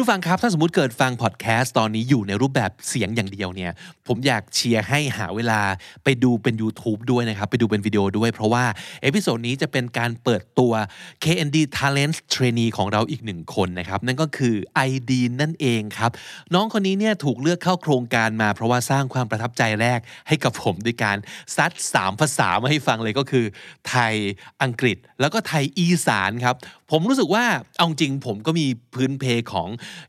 [0.00, 3.72] ผู้ฟังครับ ถ้าสมมติเกิดฟังพอดแคสต์ตอนนี้อยู่ในรูปแบบเสียงอย่างเดียวเนี่ย
[4.06, 5.60] ผมอยากเชียร์ให้หาเวลา
[6.04, 8.64] ไปดูเป็น YouTube ด้วยนะครับ ไปดูเป็นวิดีโอด้วย เพราะว่า
[9.02, 10.72] episode นี้จะเป็นการเปิดตัว
[11.24, 16.10] KND Talent Trainee ของเราอีกหนึ่งคนนะครับ นั่นก็คือไอดีนนั่นเองครับ
[16.54, 21.16] น้องคนนี้เนี่ยถูกเลือกเข้าโครงการมา เพราะว่าสร้างความประทับใจแรกให้กับผมด้วยการ
[21.56, 23.44] ซัด 3 ภาษามาให้ฟังเลยก็คือ
[23.88, 24.14] ไทย
[24.62, 26.56] อังกฤษ แล้วก็ไทยอีสานครับ
[26.90, 27.44] ผมรู้สึกว่า
[27.76, 29.68] เอาจริงผมก็มีพื้นเพของ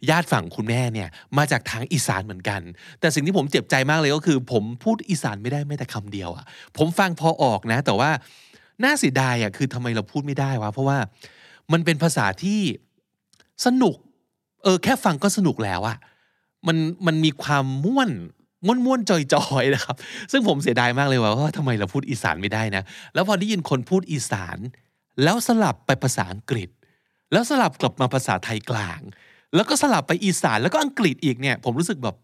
[0.10, 2.62] ญาติฝั่งคุณแม่เนี่ยมาจากทางอีสานเหมือนกัน
[3.00, 6.46] แต่สิ่งที่ผมเจ็บใจมากเลยก็คือ ผมพูดอีสานไม่ได้แม้แต่คำเดียวอะ
[6.78, 8.10] ผมฟังพอออกนะ แต่ว่า
[8.84, 10.98] น่าเสียดายอะคือทำไมเราพูดไม่ได้วะเพราะว่า
[11.72, 12.62] มันเป็นภาษาที่
[13.66, 13.96] สนุก
[14.64, 15.98] เออแค่ฟังก็สนุกแล้วอะ
[16.68, 18.12] มันมันมีความม่วน
[18.66, 19.96] ม่วนม่วนจอยจอยๆนะครับ
[20.32, 24.58] ซึ่งผมเสียดายมากเลยว่าว่าทำไมเราพูดอีสานไม่ได้นะ แล้วพอได้ยินคนพูดอีสาน
[25.24, 26.70] แล้วสลับไปภาษาอังกฤษ
[27.32, 29.00] แล้วสลับกลับมาภาษาไทยกลาง
[29.56, 32.16] แล้วก็สลับไปอีสานแล้วก็อังกฤษอีกเนี่ย ผมรู้สึกแบบ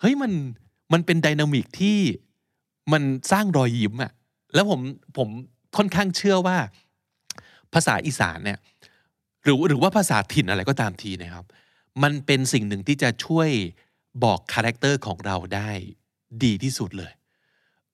[0.00, 0.32] เฮ้ยมัน
[0.92, 1.98] มันเป็น dynamic ที่
[2.92, 4.12] มันสร้างรอยยิ้มอะ
[4.54, 4.80] แล้วผม
[5.16, 5.28] ผม
[5.76, 6.56] ค่อนข้างเชื่อว่า
[7.74, 8.58] ภาษาอีสานเนี่ย
[9.42, 11.44] หรือหรือว่าภาษาถิ่นอะไรก็ตามทีนะครับ
[12.02, 13.48] มันเป็นสิ่งหนึ่งที่จะช่วย
[14.24, 15.70] บอก character ของเราได้
[16.44, 17.12] ดีที่สุดเลย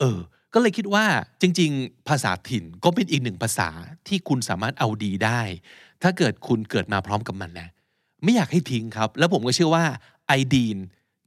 [0.01, 0.19] เออ
[0.59, 1.07] ก็เลยคิดว่า
[1.41, 3.69] จริง ๆ ภาษาถิ่นก็เป็นอีกหนึ่งภาษา
[4.09, 5.41] ที่คุณสามารถเอาดีได้
[6.03, 7.69] ถ้าเกิดคุณเกิดมาพร้อมกับมันนะ
[8.23, 9.85] ไม่อยากให้ทิ้งครับ แล้วผมก็เชื่อว่า
[10.27, 10.79] ไอดีน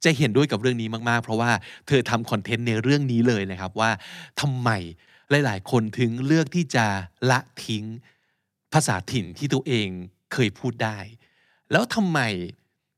[0.04, 1.52] จะเห็นด้วยกับเรื่องนี้มากๆ เพราะว่า
[1.88, 3.92] เธอทำคอนเทนต์ในเรื่องนี้เลยนะครับว่า
[4.42, 4.70] ทำไม
[5.30, 6.86] หลาย ๆ คนถึงเลือกที่จะ
[7.32, 7.84] ละทิ้ง
[8.74, 9.88] ภาษาถิ่นที่ตัวเอง
[10.34, 10.98] เคยพูดได้
[11.72, 12.20] แล้วทำไม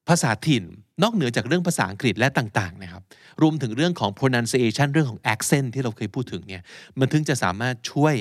[0.10, 0.64] ภาษาถิ่น
[1.04, 3.04] นอกเหนือจากเรื่องภาษาอังกฤษและต่างๆนะครับ
[3.42, 6.62] รวมถึงเรื่องของ pronunciation เรื่องของ accent ที่เราเคยพูดถึงเนี่ย
[7.00, 8.16] มันถึงจะสามารถช่วย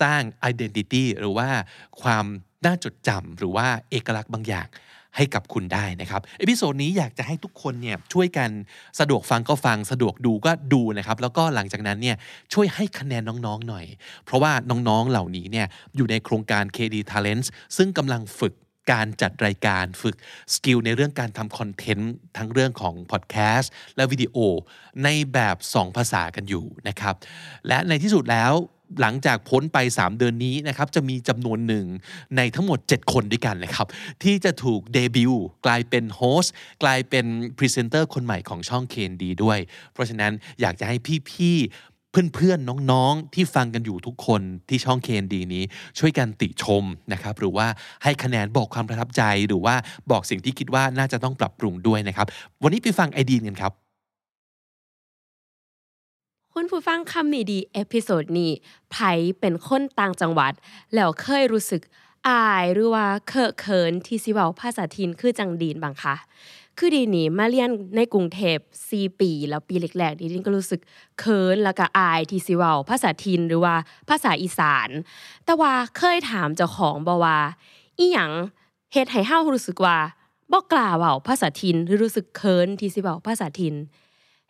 [0.00, 1.48] สร้าง identity หรือว่า
[2.02, 2.24] ความ
[2.64, 4.68] น่าจดจำหรือว่าเอกลักษณ์บางอย่าง
[5.16, 8.50] ให้กับคุณได้นะครับเอพิโซดนี้อยากจะให้ทุกคนเนี่ยช่วยกัน
[9.00, 12.16] สะดวกฟังก็ฟังสะดวกดูก็ดูนะครับ แล้วก็หลังจากนั้นเนี่ย
[12.52, 13.86] ช่วยให้คะแนนน้องๆหน่อย
[14.24, 15.66] เพราะว่าน้องๆเหล่านี้เนี่ย
[15.96, 18.54] อยู่ในโครงการ KD Talents ซึ่งกำลังฝึก
[18.90, 20.16] การจัดรายการฝึก
[20.54, 24.36] สกิลในเรื่องการทำคอนเทนต์ทั้งเรื่องของพอดแคสต์และวิดีโอ
[25.04, 27.14] ในแบบ 2 ภาษากันอยู่นะครับ
[27.68, 28.54] และในที่สุดแล้ว
[29.00, 31.86] หลังจากพ้นไป 3 เดือนนี้นะครับจะมีจำนวนหนึ่ง
[32.36, 33.86] ในทั้งหมด 7 คนด้วยกันนะครับ
[34.22, 37.26] ที่จะถูกเดบิวต์กลายเป็นโฮสต์กลายเป็น
[37.58, 39.58] พรีเซนเตอร์คนใหม่ของช่อง KND ด้วย
[39.92, 40.96] เพราะฉะนั้นอยากจะให้
[41.30, 41.91] พี่ๆ
[42.34, 45.64] เพื่อนๆน้องๆที่ฟังกันอยู่ทุกคนที่ช่อง KND นี้
[45.98, 47.66] ช่วยกันติชมนะครับหรือว่า
[48.02, 49.74] ให้คะแนนบอกความประทับใจหรือว่า
[50.10, 52.26] บอกสิ่งที่คิดว่าน่าจะต้องปรับปรุงด้วยนะครับ
[52.62, 53.72] วันนี้ไปฟังไอดีนกันครับ
[56.54, 58.52] คุณผู้ฟังคำนี้ดี episode นี้
[58.92, 58.96] ไผ
[59.40, 60.52] เป็นคนต่างจังหวัด
[60.94, 61.82] แล้วเคยรู้สึก
[62.28, 66.14] อายหรือว่าเคอะเขินที่สิเว้าภาษาถิ่นคือจั่งดีนบ้างคะ
[66.78, 68.58] คือดีนี่มาเรียนในกรุงเทพ
[68.90, 70.80] 4ปี แล้วปีแรกๆดีดินก็รู้สึก
[71.18, 73.74] เขินแล้วก็อายที่สิเว้าภาษาถิ่นหรือว่า
[74.08, 74.88] ภาษาอีสาน
[75.44, 77.38] แต่ว่าเคยถามเจ้าของบ่ว่า
[77.98, 78.32] อีหยัง
[78.92, 79.98] เฮ็ดให้เฮารู้สึกว่า
[80.52, 83.74] บ่กล้าเว้าภาษาถิ่นหรือรู้สึกเขินที่สิเว้าภาษาถิ่น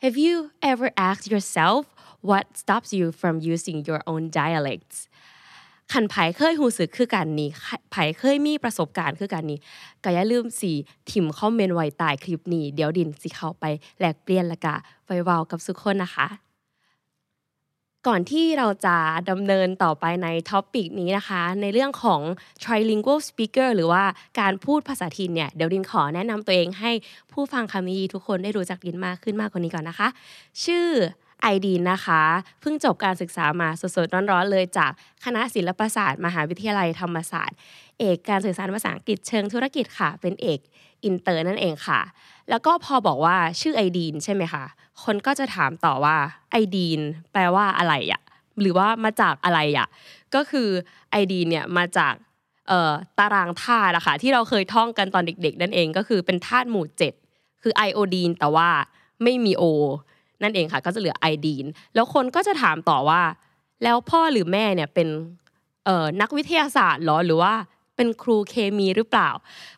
[0.02, 0.34] Have you
[0.70, 1.82] ever asked yourself
[2.28, 4.98] what stops you from using your own dialects
[5.92, 7.50] ขันไผเคยหูสึกคือกันนี้
[7.92, 9.58] ไผเคยมีประสบการณ์คือกันนี้
[10.04, 10.72] ก็อย่าลืมสิ
[11.10, 13.64] ทิมคอมเมนต์ไว้ใต้คลิปนี้ เดี๋ยวดินสิเข้าไป
[14.00, 16.28] แลกเปลี่ยนแล้วกะเว้ากับทุกคนนะคะ
[18.08, 18.96] ก่อนที่เราจะ
[19.30, 22.20] ดำเนินต่อไปใน topic นี้นะคะ ในเรื่องของ
[22.62, 24.02] trilingual speaker หรือว่า
[24.40, 26.90] การพูดภาษาถิ่นเนี่ย เดี๋ยวดินขอแนะนำตัวเองให้
[27.32, 30.08] ผู้ฟังคำนี้ทุกคนได้รู้จักดินมากขึ้นมากกว่านี้ก่อนนะคะ
[30.64, 30.88] ชื่อ
[31.42, 32.22] ไอดีนนะคะ
[32.60, 34.90] เพิ่งจบการศึกษามาสดๆร้อนๆเลยจาก
[35.24, 37.56] คณะศิลปศาสตร์ มหาวิทยาลัยธรรมศาสตร์
[37.98, 40.60] เอกการสื่อสารภาษาอังกฤษเชิงธุรกิจค่ะ เป็นเอก
[41.04, 42.00] อินเตอร์นั่นเองค่ะ
[42.50, 44.64] แล้วก็พอบอกว่าชื่อไอดีนใช่ไหมคะ
[45.04, 46.16] คนก็จะถามต่อว่า
[46.50, 47.00] ไอดีน
[47.32, 48.22] แปลว่าอะไรอะ
[48.60, 49.88] หรือว่ามาจากอะไรอะ
[50.34, 50.68] ก็คือ
[51.10, 52.14] ไอดีนเนี่ยมาจาก
[53.18, 57.12] ตารางธาตุอะค่ะที่เราเคยท่องกันตอนเด็ก ๆ นั่นเองก็คือเป็นธาตุหมู่เจ็ด
[57.62, 58.68] คือไอโอดีนแต่ว่า
[59.22, 59.64] ไม่มีโอ
[60.42, 63.22] นั่นเองค่ะ ก็จะเหลือไอดีน แล้วคนก็จะถามต่อว่า
[63.82, 65.08] แล้วพ่อหรือแม่เนี่ยเป็น
[66.20, 67.52] นักวิทยาศาสตร์หรอหรือว่า
[67.96, 69.30] เป็นครูเคมีหรือเปล่า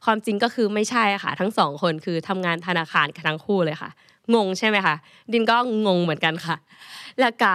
[0.05, 3.90] ความจริงก็คือไม่ใช่ค่ะ ทั้งสองคนคือทำงานธนาคารกันทั้งคู่เลยค่ะ
[4.34, 4.94] งงใช่ไหมคะ
[5.32, 5.56] ดินก็
[5.87, 6.56] งงเหมือนกันค่ะ
[7.20, 7.52] แล้วก็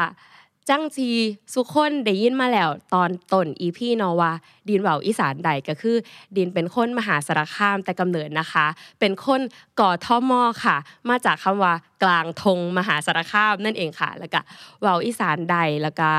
[0.69, 1.10] จังซี
[1.54, 4.31] สุคนได้ยินมาแล้ว ตอนต้นอีพีเนาะว่า
[4.69, 5.95] ดินเวาอีสานใดก็คือ
[6.38, 8.66] ดินเป็นคนมหาสารคามแต่กำเนิดนะคะ
[9.00, 9.42] เป็นคน
[9.80, 10.77] ก่อท่อมอค่ะ
[11.10, 11.74] มาจากคำว่า
[12.04, 14.42] กลางทงมหาสารคามนั่นเองค่ะ แล้วก็
[14.81, 16.10] เวาอีสานใดแล้วก็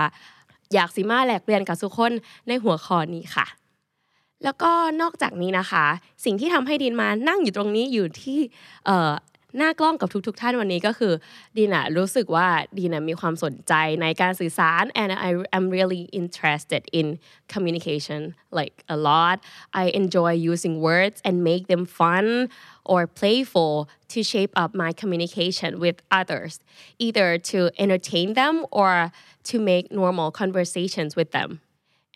[0.74, 2.12] อยากสิมาแลกเปลี่ยนกับทุคน
[2.48, 3.46] ในหัวข้อนี้ค่ะ
[4.44, 5.84] แล้วก็นอกจากนี้นะคะ
[6.24, 8.38] สิ่งที่ทำให้ดินมานั่งอยู่ตรงนี้อยู่ที่
[8.86, 9.10] เอ่อ
[9.57, 11.13] หน้ากล้องกับทุกๆทท่านวันนี้ก็คือ
[11.57, 12.47] ดินอะรู้สึกว่า
[12.77, 17.07] ดินอะมีความสนใจในการสื่อสาร and I am really interested in
[17.53, 18.21] communication
[18.59, 19.37] like a lot
[19.81, 22.25] I enjoy using words and make them fun
[22.91, 23.73] or playful
[24.13, 26.53] to shape up my communication with others
[27.05, 28.93] either to entertain them or
[29.49, 31.49] to make normal conversations with them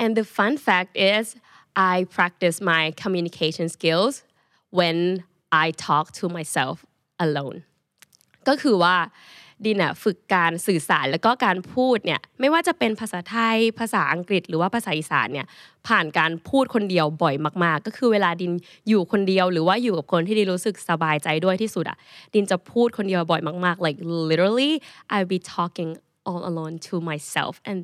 [0.02, 1.24] and the fun fact is
[1.94, 4.14] I practice my communication skills
[4.80, 4.98] when
[5.66, 6.78] I talk to myself
[7.25, 7.59] alone
[8.49, 8.97] ก็คือว่า
[9.65, 15.47] ดินอะฝึกการสื่อสารแล้วก็การพูดเนี่ยไม่ว่าจะเป็นภาษาไทยภาษาอังกฤษหรือว่าภาษาอีสานเนี่ย
[15.89, 17.35] ผ่านการพูดคนเดียวบ่อย
[17.65, 18.53] มาก ๆ ก็คือเวลาดิน
[18.89, 21.99] อยู่คนเดียวหรือว่าอยู่กับคนที่ดินรู้สึกสบายใจด้วยที่สุดอะ
[22.35, 23.99] ดินจะพูดคนเดียวบ่อยมาก ๆ like
[24.31, 24.73] literally
[25.17, 25.91] I be talking
[26.29, 27.79] all alone to myself and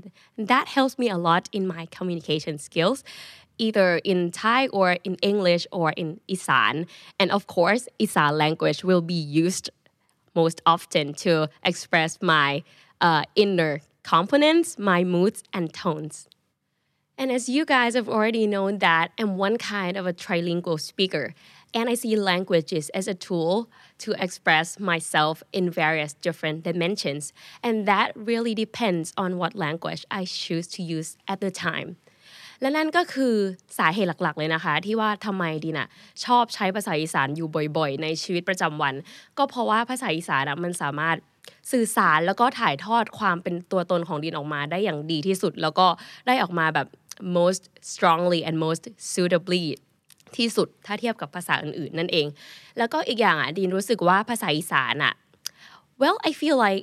[0.50, 2.99] that helps me a lot in my communication skills
[3.61, 6.87] either in Thai or in English or in Isan.
[7.19, 9.71] And of course, Isan language will be used
[10.35, 12.62] most often to express my
[13.01, 16.29] uh, inner components, my moods, and tones.
[17.19, 21.35] And as you guys have already known that I'm one kind of a trilingual speaker,
[21.75, 23.69] and I see languages as a tool
[23.99, 27.35] to express myself in various different dimensions.
[27.62, 31.97] And that really depends on what language I choose to use at the time.
[32.61, 33.35] และนั่นก็คือ
[33.79, 35.89] สาเหตุหลักๆ เลยนะคะ ที่ว่าทำไมดีน่ะ
[36.25, 38.95] ชอบใช้ภาษาอีสานอยู่บ่อยๆ ในชีวิตประจำวัน
[39.39, 41.17] ก็เพราะว่าภาษาอีสานมันสามารถ
[41.73, 45.87] สื่อสารแล้วก็ถ่ายทอดความเป็นตัวตนของดินออกมาได้อย่างดีที่สุด แล้วก็
[46.27, 46.89] ได้ออกมาแบบ
[47.39, 47.62] most
[47.93, 49.65] strongly and most suitably
[50.37, 52.27] ที่สุดถ้าเทียบกับภาษาอื่นๆ นั่นเอง
[52.79, 55.15] แล้วก็อีกอย่างอะดินรู้สึกว่าภาษาอีสานอะ
[56.01, 56.83] well I feel like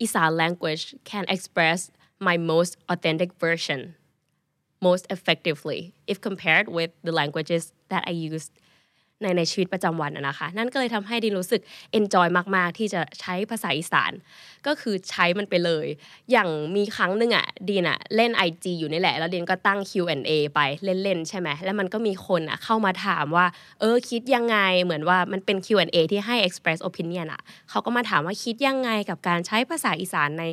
[0.00, 1.78] อีสาน language can express
[2.26, 3.80] my most authentic version
[4.82, 8.52] most effectively if compared with the languages that I used
[9.22, 11.62] ในในชีวิตประจำวันนะคะ นั่นก็เลยทำให้ดินรู้สึก
[11.98, 12.26] enjoy
[12.56, 14.12] มาก ๆ ที่จะใช้ภาษาอีสาน
[14.66, 15.86] ก็คือใช้มันไปเลย
[16.30, 23.46] อย่างมีครั้งหนึ่งอะดินอะเล่น IG อยู่นี่แหละ แล้วดินก็ตั้ง Q&A ไปเล่น ๆ ใช่ไหมแล้วมันก็มีคนอะเข้ามาถามว่า
[23.80, 30.44] เออคิดยังไงเหมือนว่ามันเป็น Q&A ที่ให้ express opinion อะเขาก็มาถามว่าคิดยังไงกับการใช้ภาษาอีสานใน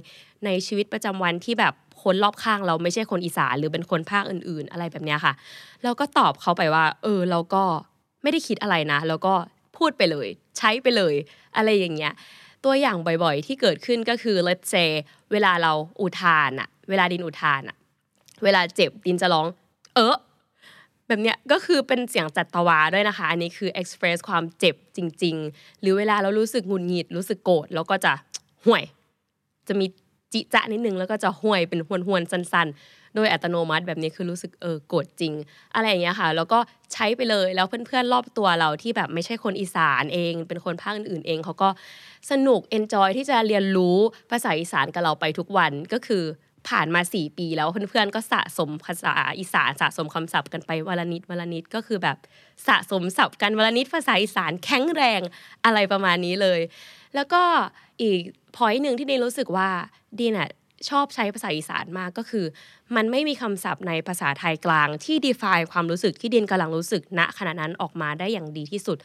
[0.45, 1.74] ในชีวิตประจำวันที่แบบ
[2.04, 5.33] คนรอบข้างเราไม่ใช่คนอีสานหรือเป็นคนภาคอื่น ๆ อะไรแบบเนี้ยค่ะ
[5.83, 7.63] เราก็ตอบเขาไปว่า เออเราก็
[8.24, 9.33] ไม่ได้คิดอะไรนะ แล้วก็
[9.77, 10.27] พูดไปเลย
[10.57, 11.16] ใช้ไปเลย
[11.57, 12.13] อะไรอย่างเงี้ย
[12.66, 14.89] ตัวอย่างบ่อยๆ ที่เกิดขึ้นก็คือ let's say
[15.31, 15.71] เวลาเรา
[16.01, 17.77] อุทานอะเวลาดินอุทานอะ
[18.44, 19.48] เวลาเจ็บดินจะร้อง
[19.95, 20.16] เออ
[21.07, 28.13] แบบเนี้ยก็คือเป็นเสียงจัตวาด้วยนะคะ อันนี้คือ express ความเจ็บจริง ๆ หรือเวลาเรารู้สึกหงุดหงิดรู้สึกโกรธแล้วก็จะ
[28.65, 28.83] ห่วย
[29.68, 29.86] จะมี
[30.33, 35.34] จิจะนิดนึงแล้วก็จะห่วยเป็นหวนหวนๆสั้นๆ โดยอัตโนมัติแบบนี้คือรู้สึกเออโกรธจริง
[35.76, 36.60] อะไรอย่างเงี้ยค่ะ แล้วก็
[36.94, 41.70] ใช้ไปเลยแล้วเพื่อนๆรอบตัวเราที่แบบไม่ใช่คนอีสานเอง เป็นคนภาคอื่นๆเองเขาก็
[42.32, 43.98] สนุกเอนจอยที่จะเรียนรู้
[44.32, 46.24] ภาษาอีสานกับเราไปทุกวันก็คือ
[46.70, 52.18] ผ่านมา 4 ปีแล้วเพื่อนๆก็สะสมภาษาอีสานสะสมคำศัพท์กันไปวันละนิดวันละนิดก็คือแบบ
[52.68, 55.22] สะสมศัพท์กันวันละนิดภาษาอีสานแข็งแรง
[55.66, 56.60] อะไรประมาณนี้เลย
[57.16, 57.42] แล้วก็
[58.01, 58.20] อีก
[58.56, 59.70] พอยหนึ่งที่ดินรู้สึกว่า
[60.20, 60.50] ดินอะ
[60.89, 62.45] ชอบใช้ภาษาอีสานมากก็คือ
[62.95, 68.98] มันไม่มีคำศัพท์ในภาษาไทยกลางที่ define ความรู้สึกที่ดินกำลังรู้สึกณขณะนั้นออกมาได้อย่างดีที่สุด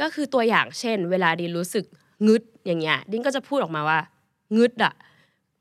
[0.00, 1.84] ก็คือตัวอย่างเช่น เวลาดินรู้สึก
[2.26, 3.98] งึดอย่างเงี้ยดินก็จะพูดออกมาว่า
[4.56, 4.94] งึดอะ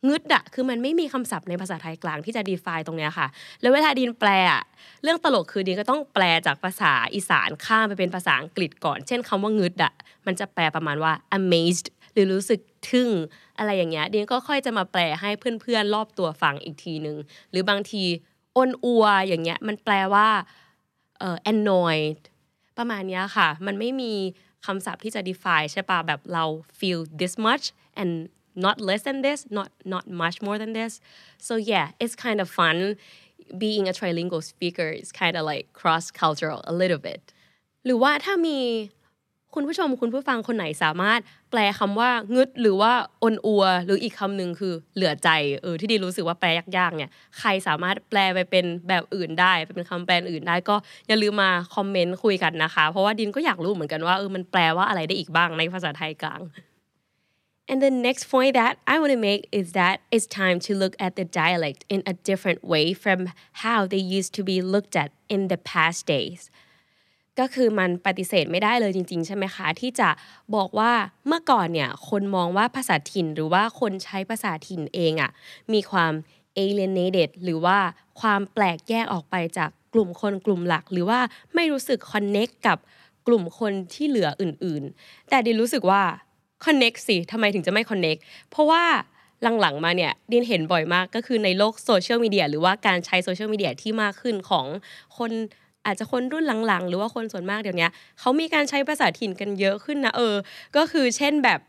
[0.07, 3.27] งึดอะคือมันไม่มีคำศัพท์ในภาษาไทยกลางที่จะ define ตรงเนี้ยค่ะ
[3.61, 4.63] แล้วเวลาดินแปลอะ
[5.03, 9.93] เรื่องตลกคือดินก็ต้องแปลจากภาษาอีสานข้ามไปเป็นภาษาอังกฤษก่อน เช่นคำว่างึดอะ
[10.25, 12.59] มันจะแปลประมาณว่า amazed หรือรู้สึก
[12.89, 13.09] ทึ่ง
[13.57, 15.29] อะไรอย่างเงี้ยดินก็ค่อยจะมาแปลให้
[15.61, 17.17] เพื่อนๆรอบตัวฟังอีกทีนึง
[17.51, 18.03] หรือบางที
[18.55, 20.27] อ้นอัวอย่างเงี้ยมันแปลว่า
[21.19, 22.21] เอ่อ annoyed
[22.77, 24.13] ประมาณเนี้ยค่ะ มันไม่มี
[24.65, 26.43] คำศัพท์ที่จะ define ใช่ปะแบบเรา
[26.79, 27.65] feel this much
[28.01, 28.11] and
[28.65, 30.93] not less than this not not much more than this
[31.47, 32.77] so yeah it's kind of fun
[33.63, 37.21] being a trilingual speaker is kind of like cross cultural a little bit
[37.85, 38.59] หรือว่าถ้ามี
[39.55, 41.19] คุณผู้ชมคุณผู้ฟังคนไหนสามารถ
[41.51, 42.91] แปลคำว่างึดหรือว่า
[43.23, 45.29] อนอัว หรืออีกคำหนึ่งคือเหลือใจ
[45.61, 50.75] เออที่ดีรู้สึกว่าแปลยากๆเนี่ยใครสามารถแปลไปเป็นแบบอื่นได้ไปเป็นคำแปลอื่นได้ก็
[51.07, 56.41] อย่าลืมมาคอมเมนต์คุยกันนะคะ เพราะว่าดินก็อยากรู้เหมือนกันว่าเออมันแปลว่าอะไรได้อีกบ้างในภาษาไทยกลาง
[57.69, 60.95] And the next point that I want to make is that it's time to look
[61.05, 63.19] at the dialect in a different way from
[63.63, 66.49] how they used to be looked at in the past days.
[67.39, 70.09] ก็คือมันปฏิเสธไม่ได้เลยจริง ๆ ใช่ไหมคะ ที่จะ
[70.55, 70.91] บอกว่า
[71.27, 75.31] เมื่อก่อนเนี่ยคนมองว่าภาษาถิ่นหรือว่าคนใช้ภาษาถิ่นเองอะ่ะ
[75.73, 76.13] มีความ
[76.57, 77.77] alienated หรือว่า
[78.19, 81.19] ความแปลกแยกออกไปจากกลุ่มคนกลุ่มหลัก หรือว่า
[81.55, 82.77] ไม่รู้สึก connect กับ
[83.27, 86.01] กลุ่มคนที่เหลืออื่น ๆ แต่ดินรู้สึกว่า
[86.65, 88.83] connect สิทำไมถึงจะไม่ connect เพราะว่า
[89.61, 94.65] หลังๆมาเนี่ยดินเห็นบ่อยมากก็คือในโลกโซเชียลมีเดียหรือว่าการใช้โซเชียลมีเดียที่มากขึ้นของ
[95.17, 95.31] คน
[95.87, 97.87] อาจจะคนรุ่นหลังๆ หรือว่าคนส่วนมากเดี๋ยวนี้
[98.19, 100.35] เขามีการใช้ภาษาถิ่นกันเยอะขึ้นนะเออ
[100.75, 101.59] ก็คือเช่นแบบ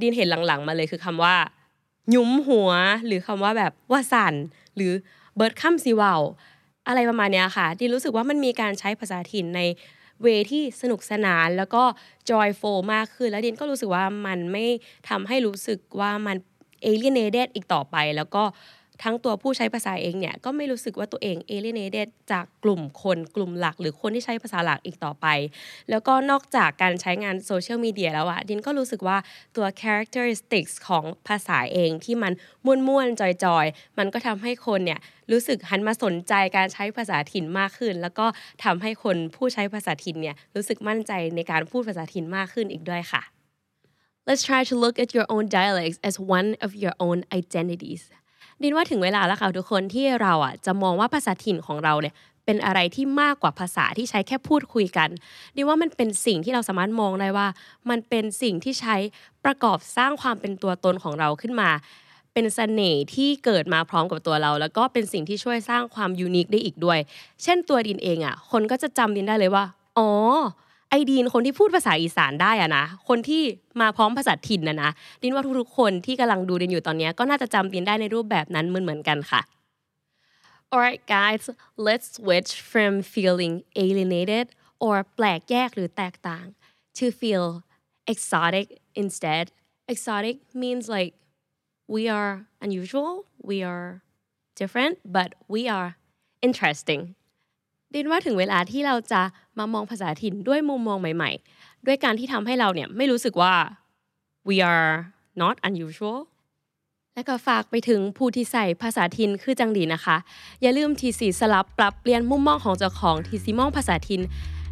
[0.00, 1.36] ดินเห็นหลังๆ มาเลยคือคำว่า
[2.14, 2.70] ยุ้มหัว
[3.06, 4.34] หรือคำว่าแบบว่าสั่น
[4.76, 4.92] หรือ
[5.36, 6.20] เบิร์ดคัมซีวาว
[6.88, 9.60] อะไรประมาณเนี้ยค่ะดินรู้สึกว่ามันมีการใช้ภาษาถิ่นใน
[10.22, 11.82] way ที่สนุกสนานแล้วก็
[12.30, 14.64] joyful มากขึ้นแล้วดินก็รู้สึกว่ามันไม่
[15.08, 16.36] ทำให้รู้สึกว่ามัน
[16.90, 18.42] alienated อีกต่อไปแล้วก็
[19.02, 25.26] ทั้งตัวผู้ใช้ภาษาเองเนี่ยก็ไม่รู้สึกว่าตัวเอง alienated จากกลุ่มคนกลุ่มหลัก หรือคนที่ใช้ภาษาหลักอีกต่อไป
[25.90, 29.16] แล้วก็นอกจากการใช้งานโซเชียลมีเดียแล้วอะดินก็รู้สึกว่า
[29.56, 32.32] ตัว characteristics ของภาษาเองที่มัน
[32.86, 33.22] ม่วนๆจ
[33.56, 35.00] อยๆ มันก็ทำให้คนเนี่ย
[35.32, 38.26] รู้สึกหันมาสนใจการใช้ภาษาถิ่นมากขึ้น แล้วก็
[38.64, 43.22] ทำให้คนผู้ใช้ภาษาถิ่นเนี่ยรู้สึกมั่นใจในการพูดภาษาถิ่นมากขึ้นอีกด้วยค่ะ
[44.28, 48.02] Let's try to look at your own dialects as one of your own identities
[48.64, 55.08] ดินว่าถึงเวลาแล้วค่ะทุกคนที่เราอะจะมองว่าภาษาถิ่นของเราเนี่ยเป็นอะไรที่มากกว่าภาษาที่ใช้แค่พูดคุยกัน
[55.56, 57.46] ดิว่ามันเป็นสิ่งที่เราสามารถมองได้ว่า
[57.90, 58.96] มันเป็นสิ่งที่ใช้
[59.44, 61.70] ประกอบสร้างความเป็นตัวตนของเราขึ้นมา
[62.32, 66.98] เป็นเสน่ห์ที่เกิดมาพร้อมกับตัวเรา แล้วก็เป็นสิ่งที่ช่วยสร้างความยูนิคได้อีกด้วย
[67.42, 69.64] เช่นตัวดินเองอะคนก็จะจำดินได้เลยว่า
[69.98, 70.10] อ๋อ
[70.94, 73.42] ไอดีนคนที่พูดภาษาอีสานได้อะนะคนที่
[73.80, 74.90] มาพร้อมภาษาถิ่นนะนะ
[75.22, 79.40] ดินว่าทุกๆคนที่กำลังดูดินอยู่ตอนนี้ก็น่าจะจำดินได้ในรูปแบบนั้นเหมือนๆกันค่ะ
[80.72, 81.42] Alright guys
[81.86, 84.46] let's switch from feeling alienated
[84.84, 86.44] or แปลกแยกหรือแตกต่าง
[86.98, 87.46] to feel
[88.12, 88.66] exotic
[89.02, 89.44] instead
[89.92, 91.12] exotic means like
[91.94, 92.32] we are
[92.66, 93.12] unusual
[93.50, 93.88] we are
[94.60, 95.90] different but we are
[96.46, 97.02] interesting
[97.94, 99.22] ดินว่าถึงเวลาที่เราจะ
[99.58, 103.54] มามองภาษาถิ่นด้วยมุมมองใหม่ ๆ ด้วยการที่ทำให้เราเนี่ยไม่รู้สึกว่า
[104.48, 104.92] we are
[105.42, 106.18] not unusual
[107.14, 110.16] และก็ฝากไปถึงผู้ที่ใส่ภาษาถิ่นคือจังดีนะคะ
[110.62, 114.20] อย่าลืมทีสีสลับปรับเปลี่ยนมุมมองของเจ้าของทีสีมองภาษาถิ่น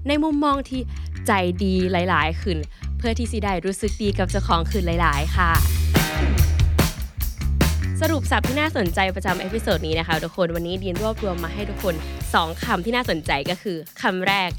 [0.08, 0.80] ในมุมมองที่
[1.26, 1.32] ใจ
[1.64, 2.58] ดีหลาย ๆ ขึ้น
[2.98, 6.01] เพื่อที่สีได้รู้สึกดีกับเจ้าของขึ้นหลาย ๆ ค่ะ
[8.06, 11.94] สรุปศัพท์ที่น่าสนใจประจำ episode นี้นะคะทุกคนวันนี้ดีนรวบรวมมาให้ทุกคน
[12.28, 14.50] 2คำที่น่าสนใจก็คือคำแรก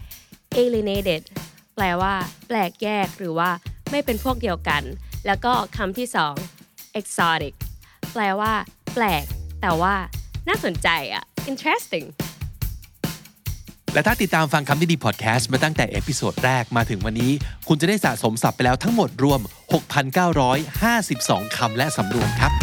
[0.57, 1.21] alienated
[1.75, 2.13] แปลว่า
[2.47, 3.49] แปลกแยกหรือว่า
[3.91, 4.83] ไม่เป็นพวกเดียวกัน
[5.25, 6.07] แล้วก็คำที่
[6.53, 7.53] 2 exotic
[8.13, 8.53] แปลว่า
[8.93, 9.23] แปลก
[9.61, 9.95] แต่ว่า
[10.47, 12.07] น่าสนใจอะ interesting
[13.93, 17.31] และถ้าติดตามฟังคำนี้ดีพอดแคสต์มาตั้งแต่ episode แรกมาถึงวันนี้
[17.67, 19.39] คุณจะได้สะสมศัพท์ไปแล้วทั้งหมดรวม
[20.73, 22.53] 6,952 คำและสำรวมครับ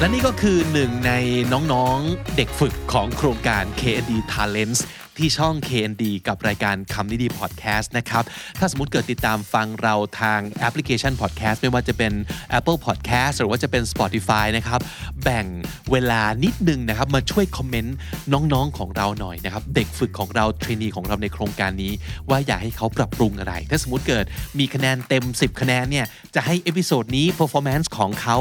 [0.00, 1.12] และนี่ก็คือหนึ่งใน
[1.52, 4.80] น้องๆเด็กฝึกของโครงการ KND Talents
[5.20, 8.24] ที่ช่อง KND กับรายการคำนี้ดีพอดแคสต์นะครับ
[8.58, 12.12] ถ้าสมมติเกิดติดตามฟังเราทางแอปพลิเคชันพอดแคสต์ไม่ว่าจะเป็น
[12.58, 14.80] Apple Podcast หรือว่าจะเป็น Spotify นะครับ
[15.22, 15.46] แบ่ง
[15.92, 17.96] เวลานิดนึงนะครับ มาช่วยคอมเมนต์
[18.32, 21.92] น้องๆของเราหน่อยนะครับ เด็กฝึกของเราเทรนนีของเราในโครงการนี้
[22.28, 24.24] ว่าอยากให้เขาปรับปรุงอะไร ถ้าสมมติเกิด
[24.58, 28.36] มีคะแนนเต็ม 10 คะแนนเนี่ยจะให้ episode นี้ performance ของเขา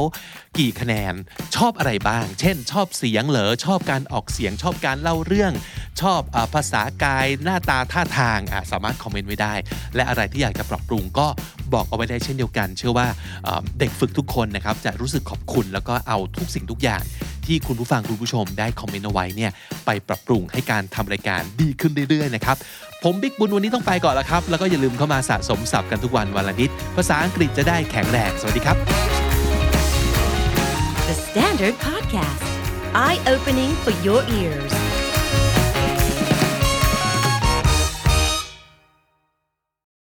[0.60, 1.14] กี่คะแนน
[1.56, 5.54] ชอบอะไรบ้าง เช่น ชอบเสียงเหรอชอบการออกเสียงชอบการเล่าเรื่อง
[6.02, 9.54] ชอบอาภาษากายหน้าตาท่าทางอะสามารถคอมเมนต์ไว้ได้
[9.96, 11.28] และอะไรที่อยากจะปรับปรุงก็
[11.74, 13.08] บอกเอาไว้ได้เช่นเดียวกัน เชื่อว่า
[13.44, 17.04] เอ่อเด็กฝึกทุกคนนะครับจะรู้สึกขอบคุณแล้วก็เอาทุกสิ่งทุกอย่าง
[17.46, 19.52] ที่คุณผู้ฟังคุณผู้ชมได้คอมเมนต์เอาไว้เนี่ย
[19.86, 22.58] ไปปรับปรุงให้การทำรายการดีขึ้นเรื่อยๆนะครับ
[23.04, 28.78] ผมบิ๊กบุญวันนี้ต้องไปก่อนแล้วครับ แล้วก็อย่าลืมเข้ามาสะสมศัพท์กันทุกวันวันละนิด ภาษาอังกฤษจะได้แข็งแรง สวัสดีครับ
[31.08, 32.52] The Standard Podcast,
[33.06, 34.89] eye opening for your ears.